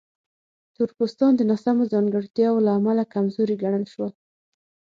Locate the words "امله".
2.79-3.03